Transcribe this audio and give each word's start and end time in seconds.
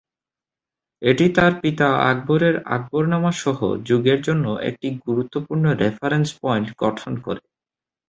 এটি 1.01 1.25
তাঁর 1.35 1.53
পিতা 1.61 1.87
আকবরের 2.11 2.55
"আকবরনামা"সহ 2.75 3.59
যুগের 3.87 4.19
জন্য 4.27 4.45
একটি 4.69 4.87
গুরুত্বপূর্ণ 5.05 5.65
রেফারেন্স 5.81 6.27
পয়েন্ট 6.41 6.67
গঠন 6.83 7.13
করে। 7.25 7.41